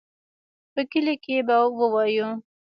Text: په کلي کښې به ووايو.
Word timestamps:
په 0.73 0.81
کلي 0.91 1.15
کښې 1.23 1.37
به 1.47 1.57
ووايو. 1.79 2.29